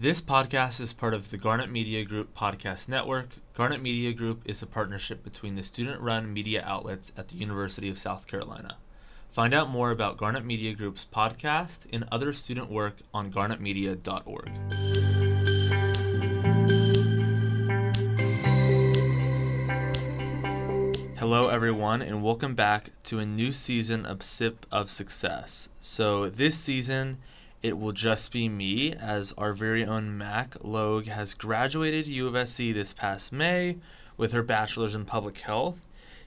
[0.00, 3.30] This podcast is part of the Garnet Media Group podcast network.
[3.52, 7.88] Garnet Media Group is a partnership between the student run media outlets at the University
[7.88, 8.76] of South Carolina.
[9.32, 14.52] Find out more about Garnet Media Group's podcast and other student work on garnetmedia.org.
[21.18, 25.68] Hello, everyone, and welcome back to a new season of Sip of Success.
[25.80, 27.18] So, this season,
[27.62, 32.48] it will just be me, as our very own Mac Logue has graduated U of
[32.48, 33.78] SC this past May
[34.16, 35.78] with her bachelor's in public health.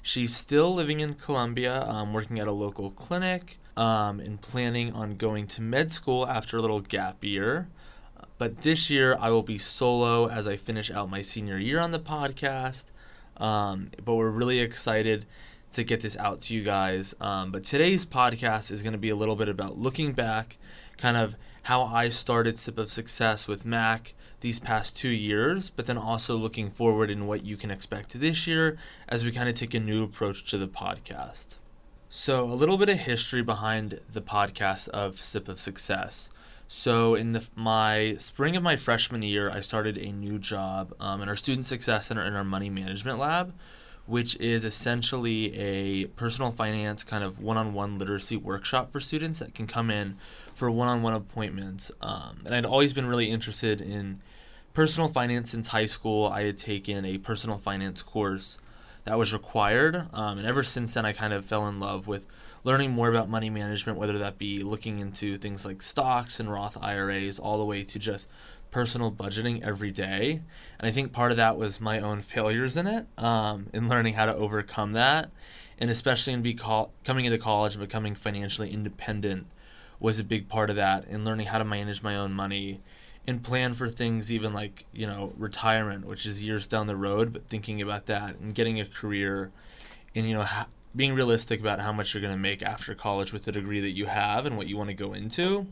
[0.01, 5.15] She's still living in Columbia, um, working at a local clinic, um, and planning on
[5.15, 7.67] going to med school after a little gap year.
[8.37, 11.91] But this year, I will be solo as I finish out my senior year on
[11.91, 12.85] the podcast.
[13.37, 15.25] Um, but we're really excited
[15.73, 17.13] to get this out to you guys.
[17.21, 20.57] Um, but today's podcast is going to be a little bit about looking back,
[21.01, 25.85] kind of how I started Sip of Success with Mac these past two years, but
[25.85, 28.77] then also looking forward in what you can expect this year
[29.07, 31.57] as we kind of take a new approach to the podcast.
[32.09, 36.29] So, a little bit of history behind the podcast of Sip of Success.
[36.67, 41.21] So, in the, my spring of my freshman year, I started a new job um,
[41.21, 43.53] in our student success center in our money management lab,
[44.05, 49.67] which is essentially a personal finance kind of one-on-one literacy workshop for students that can
[49.67, 50.17] come in
[50.53, 51.91] for one-on-one appointments.
[52.01, 54.21] Um, and I'd always been really interested in
[54.73, 56.27] personal finance since high school.
[56.27, 58.57] I had taken a personal finance course
[59.05, 62.25] that was required, um, and ever since then, I kind of fell in love with
[62.63, 66.77] learning more about money management, whether that be looking into things like stocks and Roth
[66.79, 68.27] IRAs, all the way to just
[68.71, 70.41] personal budgeting every day.
[70.79, 74.15] And I think part of that was my own failures in it, um, in learning
[74.15, 75.29] how to overcome that.
[75.77, 79.47] And especially in be call- coming into college and becoming financially independent
[79.99, 82.81] was a big part of that, and learning how to manage my own money
[83.27, 87.31] and plan for things even like, you know, retirement, which is years down the road,
[87.31, 89.51] but thinking about that and getting a career
[90.15, 90.65] and, you know, ha-
[90.95, 93.91] being realistic about how much you're going to make after college with the degree that
[93.91, 95.67] you have and what you want to go into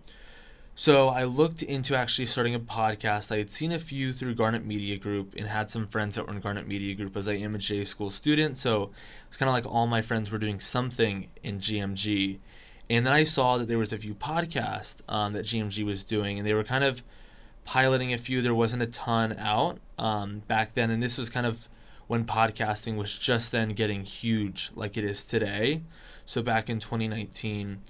[0.75, 3.33] so I looked into actually starting a podcast.
[3.33, 6.33] I had seen a few through Garnet Media Group and had some friends that were
[6.33, 8.57] in Garnet Media Group as I am a J school student.
[8.57, 8.91] So
[9.27, 12.39] it's kind of like all my friends were doing something in GMG.
[12.89, 16.39] And then I saw that there was a few podcasts um, that GMG was doing,
[16.39, 17.03] and they were kind of
[17.63, 18.41] piloting a few.
[18.41, 21.67] There wasn't a ton out um, back then, and this was kind of
[22.07, 25.81] when podcasting was just then getting huge like it is today.
[26.25, 27.81] So back in 2019.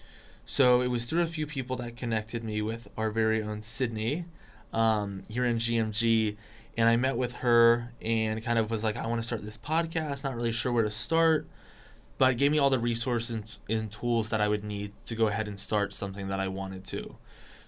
[0.52, 4.26] So it was through a few people that connected me with our very own Sydney
[4.74, 6.38] um, here in GMG.
[6.76, 9.60] And I met with her and kind of was like, I want to start this
[9.60, 11.48] podcast, not really sure where to start,
[12.18, 15.48] but gave me all the resources and tools that I would need to go ahead
[15.48, 17.18] and start something that I wanted to.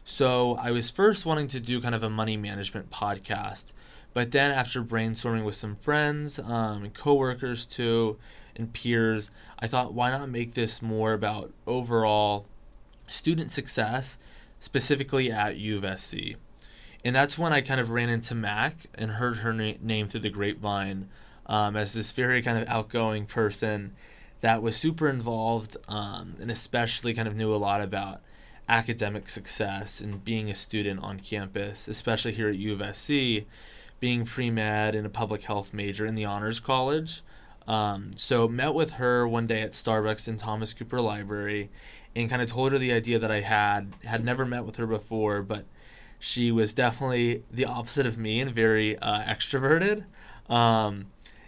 [0.03, 3.66] So I was first wanting to do kind of a money management podcast.
[4.16, 8.18] But then after brainstorming with some friends um, and coworkers too
[8.56, 12.47] and peers, I thought, why not make this more about overall
[13.11, 14.17] student success,
[14.59, 16.35] specifically at U of SC.
[17.03, 20.22] And that's when I kind of ran into Mac and heard her na- name through
[20.22, 21.09] the grapevine
[21.47, 23.95] um, as this very kind of outgoing person
[24.41, 28.22] that was super involved um, and especially kind of knew a lot about
[28.69, 33.45] academic success and being a student on campus, especially here at U of SC,
[33.99, 37.22] being pre med and a public health major in the Honors College.
[37.67, 41.69] Um, so met with her one day at Starbucks in Thomas Cooper Library,
[42.16, 43.94] and kind of told her the idea that I had.
[44.03, 45.66] Had never met with her before, but
[46.19, 50.05] she was definitely the opposite of me and very uh, extroverted.
[50.49, 51.07] Um,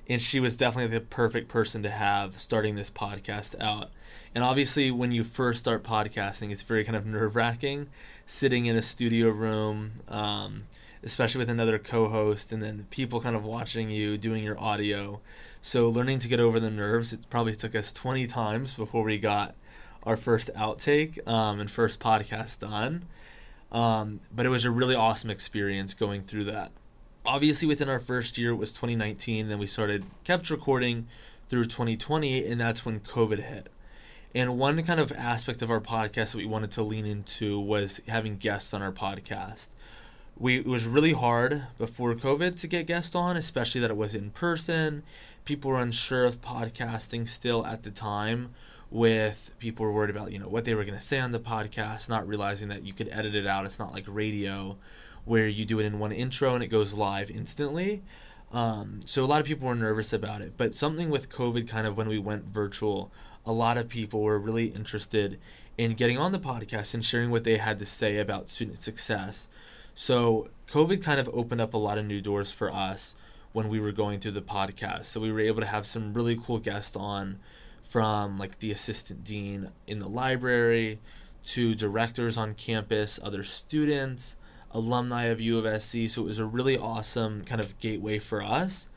[0.09, 3.89] and she was definitely the perfect person to have starting this podcast out.
[4.35, 7.87] And obviously, when you first start podcasting, it's very kind of nerve wracking
[8.25, 10.63] sitting in a studio room, um,
[11.03, 15.19] especially with another co host, and then people kind of watching you doing your audio.
[15.61, 19.17] So, learning to get over the nerves, it probably took us 20 times before we
[19.17, 19.55] got
[20.03, 23.05] our first outtake um, and first podcast done.
[23.71, 26.71] Um, but it was a really awesome experience going through that.
[27.25, 29.47] Obviously, within our first year, it was 2019.
[29.47, 31.07] Then we started kept recording
[31.49, 33.69] through 2020, and that's when COVID hit.
[34.35, 38.01] And one kind of aspect of our podcast that we wanted to lean into was
[38.07, 39.67] having guests on our podcast.
[40.37, 44.15] We it was really hard before COVID to get guests on, especially that it was
[44.15, 45.03] in person.
[45.45, 48.53] People were unsure of podcasting still at the time
[48.89, 51.39] with people were worried about you know what they were going to say on the
[51.39, 53.65] podcast not realizing that you could edit it out.
[53.65, 54.77] It's not like radio
[55.25, 58.03] where you do it in one intro and it goes live instantly.
[58.51, 60.53] Um, so a lot of people were nervous about it.
[60.57, 63.11] But something with covid kind of when we went virtual
[63.45, 65.39] a lot of people were really interested
[65.77, 69.47] in getting on the podcast and sharing what they had to say about student success
[69.93, 73.15] so COVID kind of opened up a lot of new doors for us
[73.51, 75.05] when we were going through the podcast.
[75.05, 77.39] So we were able to have some really cool guests on
[77.87, 80.99] from like the assistant dean in the library
[81.45, 84.35] to directors on campus, other students,
[84.71, 86.09] alumni of U of SC.
[86.09, 88.87] So it was a really awesome kind of gateway for us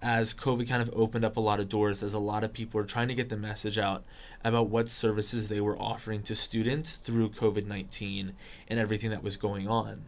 [0.00, 2.78] as COVID kind of opened up a lot of doors as a lot of people
[2.78, 4.04] were trying to get the message out
[4.44, 8.34] about what services they were offering to students through COVID 19
[8.68, 10.04] and everything that was going on.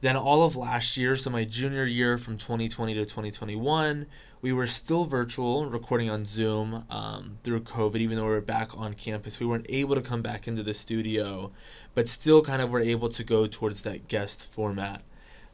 [0.00, 4.06] Then, all of last year, so my junior year from 2020 to 2021,
[4.40, 8.76] we were still virtual, recording on Zoom um, through COVID, even though we were back
[8.78, 9.40] on campus.
[9.40, 11.50] We weren't able to come back into the studio,
[11.94, 15.02] but still kind of were able to go towards that guest format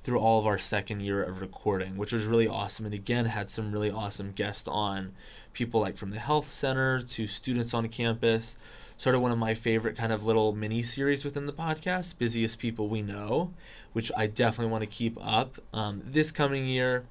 [0.03, 2.85] through all of our second year of recording, which was really awesome.
[2.85, 5.13] And again, had some really awesome guests on
[5.55, 8.59] people like from the health center to students on campus.
[8.97, 12.59] Sort of one of my favorite kind of little mini series within the podcast, Busiest
[12.59, 13.53] People We Know,
[13.93, 17.05] which I definitely want to keep up um, this coming year.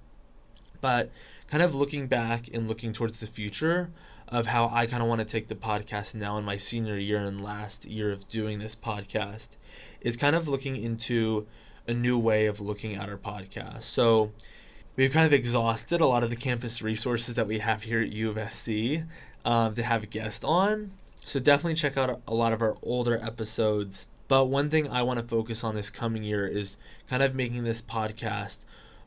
[0.79, 1.11] But
[1.47, 3.91] kind of looking back and looking towards the future
[4.27, 7.19] of how I kind of want to take the podcast now in my senior year
[7.19, 9.49] and last year of doing this podcast
[10.01, 11.45] is kind of looking into
[11.87, 13.83] a new way of looking at our podcast.
[13.83, 14.31] So
[14.95, 18.11] we've kind of exhausted a lot of the campus resources that we have here at
[18.11, 19.03] U of SC
[19.45, 20.91] um, to have a guest on.
[21.25, 24.05] So definitely check out a lot of our older episodes.
[24.27, 26.77] But one thing I want to focus on this coming year is
[27.09, 28.57] kind of making this podcast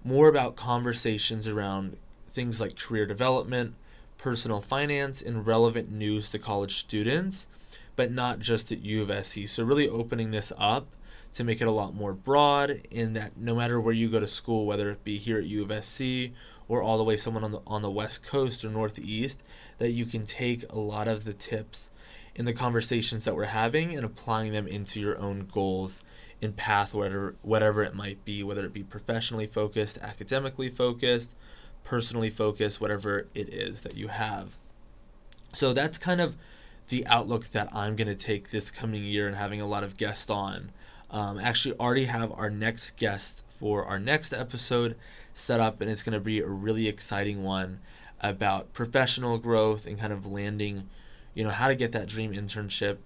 [0.02, 1.96] more about conversations around
[2.30, 3.74] things like career development,
[4.18, 7.46] personal finance, and relevant news to college students,
[7.96, 9.46] but not just at U of SC.
[9.46, 10.86] So really opening this up
[11.34, 14.28] to make it a lot more broad in that no matter where you go to
[14.28, 16.32] school, whether it be here at U of SC
[16.68, 19.42] or all the way someone on the on the west coast or northeast,
[19.78, 21.88] that you can take a lot of the tips
[22.34, 26.02] in the conversations that we're having and applying them into your own goals
[26.42, 31.30] and path whatever whatever it might be, whether it be professionally focused, academically focused,
[31.84, 34.56] personally focused, whatever it is that you have.
[35.54, 36.36] So that's kind of
[36.88, 39.96] the outlook that I'm going to take this coming year and having a lot of
[39.96, 40.70] guests on
[41.10, 44.96] um, actually already have our next guest for our next episode
[45.32, 47.80] set up, and it's going to be a really exciting one
[48.20, 50.88] about professional growth and kind of landing,
[51.34, 52.98] you know, how to get that dream internship,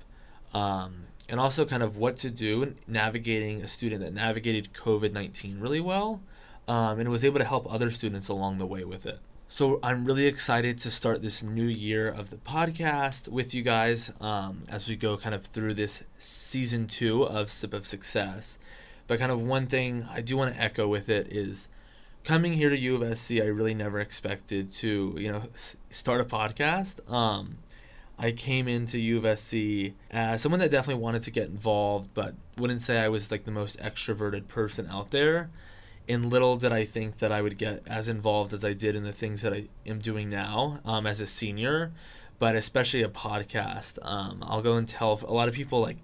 [0.55, 5.61] um, and also kind of what to do navigating a student that navigated COVID 19
[5.61, 6.21] really well
[6.69, 9.19] um, and was able to help other students along the way with it.
[9.53, 14.13] So I'm really excited to start this new year of the podcast with you guys
[14.21, 18.61] um, as we go kind of through this season two of Sip of Success.
[19.09, 21.67] But kind of one thing I do want to echo with it is
[22.23, 25.43] coming here to U of SC, I really never expected to you know
[25.91, 27.13] start a podcast.
[27.13, 27.59] Um,
[28.21, 32.35] I came into U of SC as someone that definitely wanted to get involved, but
[32.57, 35.51] wouldn't say I was like the most extroverted person out there
[36.09, 39.05] and little did I think that I would get as involved as I did in
[39.05, 41.93] the things that I am doing now um, as a senior,
[42.39, 43.99] but especially a podcast.
[44.05, 45.99] Um, I'll go and tell a lot of people like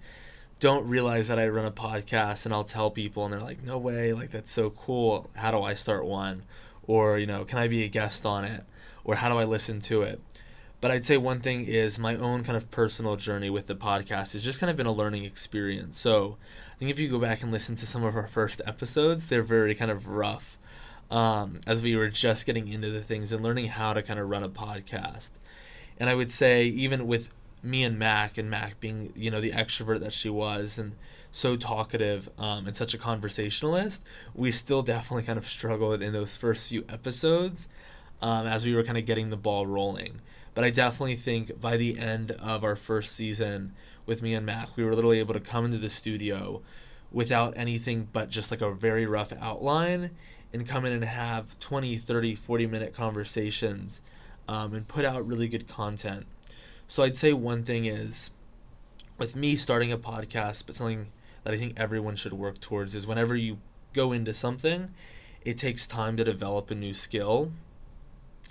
[0.59, 3.77] don't realize that I run a podcast, and I'll tell people, and they're like, "No
[3.77, 4.13] way!
[4.13, 5.29] Like that's so cool.
[5.35, 6.43] How do I start one?"
[6.83, 8.63] Or you know, can I be a guest on it?
[9.03, 10.21] Or how do I listen to it?
[10.79, 14.33] But I'd say one thing is my own kind of personal journey with the podcast
[14.33, 15.99] has just kind of been a learning experience.
[15.99, 16.37] So
[16.75, 19.41] I think if you go back and listen to some of our first episodes, they're
[19.41, 20.57] very kind of rough
[21.09, 24.29] um, as we were just getting into the things and learning how to kind of
[24.29, 25.31] run a podcast.
[25.99, 27.29] And I would say, even with
[27.63, 30.93] me and Mac, and Mac being, you know, the extrovert that she was and
[31.31, 34.03] so talkative um, and such a conversationalist,
[34.35, 37.67] we still definitely kind of struggled in those first few episodes
[38.21, 40.21] um, as we were kind of getting the ball rolling.
[40.53, 43.73] But I definitely think by the end of our first season,
[44.05, 46.61] with me and Mac, we were literally able to come into the studio
[47.11, 50.11] without anything but just like a very rough outline
[50.51, 54.01] and come in and have 20, 30, 40 minute conversations
[54.47, 56.25] um, and put out really good content.
[56.87, 58.31] So I'd say one thing is
[59.17, 61.07] with me starting a podcast, but something
[61.43, 63.59] that I think everyone should work towards is whenever you
[63.93, 64.93] go into something,
[65.43, 67.51] it takes time to develop a new skill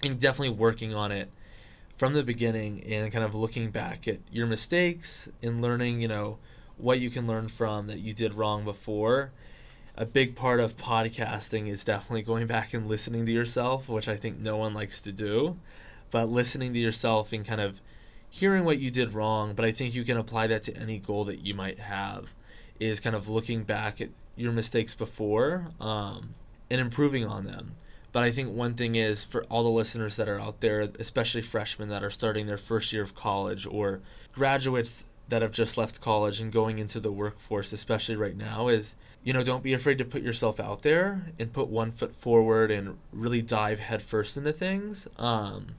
[0.02, 1.30] and definitely working on it
[1.96, 6.38] from the beginning and kind of looking back at your mistakes and learning, you know,
[6.76, 9.32] what you can learn from that you did wrong before.
[9.96, 14.16] A big part of podcasting is definitely going back and listening to yourself, which I
[14.16, 15.56] think no one likes to do.
[16.10, 17.80] But listening to yourself and kind of
[18.28, 21.24] hearing what you did wrong, but I think you can apply that to any goal
[21.24, 22.28] that you might have,
[22.78, 26.34] is kind of looking back at your mistakes before um,
[26.70, 27.72] and improving on them.
[28.16, 31.42] But I think one thing is for all the listeners that are out there, especially
[31.42, 34.00] freshmen that are starting their first year of college or
[34.32, 38.94] graduates that have just left college and going into the workforce, especially right now, is
[39.22, 42.70] you know, don't be afraid to put yourself out there and put one foot forward
[42.70, 45.06] and really dive headfirst into things.
[45.18, 45.74] Um,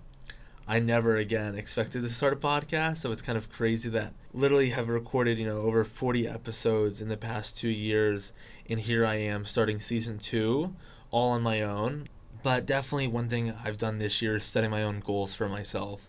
[0.67, 4.69] I never again expected to start a podcast, so it's kind of crazy that literally
[4.69, 8.31] have recorded, you know, over 40 episodes in the past 2 years
[8.69, 10.75] and here I am starting season 2
[11.09, 12.05] all on my own.
[12.43, 16.07] But definitely one thing I've done this year is setting my own goals for myself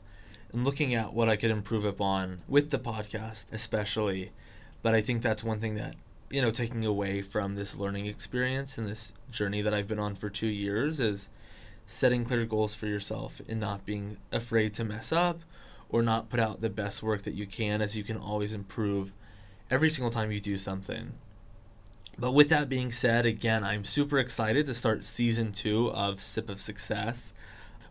[0.52, 4.30] and looking at what I could improve upon with the podcast, especially.
[4.82, 5.96] But I think that's one thing that,
[6.30, 10.14] you know, taking away from this learning experience and this journey that I've been on
[10.14, 11.28] for two years is
[11.86, 15.40] setting clear goals for yourself and not being afraid to mess up
[15.88, 19.12] or not put out the best work that you can, as you can always improve
[19.70, 21.14] every single time you do something.
[22.20, 26.48] But with that being said, again, I'm super excited to start season two of Sip
[26.48, 27.32] of Success.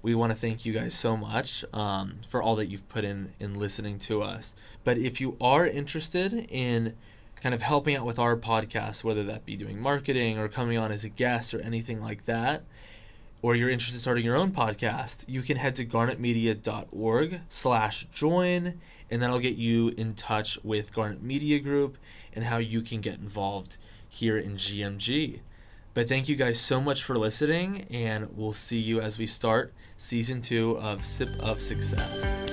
[0.01, 3.31] We want to thank you guys so much um, for all that you've put in
[3.39, 4.53] in listening to us.
[4.83, 6.95] But if you are interested in
[7.41, 10.91] kind of helping out with our podcast, whether that be doing marketing or coming on
[10.91, 12.63] as a guest or anything like that,
[13.41, 18.81] or you're interested in starting your own podcast, you can head to garnetmedia.org slash join,
[19.09, 21.97] and that'll get you in touch with Garnet Media Group
[22.33, 23.77] and how you can get involved
[24.17, 25.39] here in GMG.
[25.93, 29.73] But thank you guys so much for listening, and we'll see you as we start
[29.95, 32.46] season two of Sip of Success.